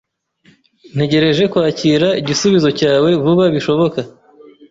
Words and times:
Ntegereje 0.95 1.43
kwakira 1.51 2.07
igisubizo 2.21 2.69
cyawe 2.79 3.09
vuba 3.23 3.43
bishoboka. 3.53 3.99